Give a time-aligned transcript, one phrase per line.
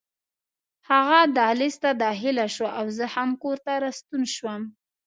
[0.89, 4.61] هغه دهلېز ته داخله شوه او زه هم کور ته راستون شوم.